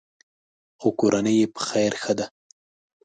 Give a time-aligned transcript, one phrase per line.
[0.79, 2.25] خو کورنۍ یې په خیر ښه ده.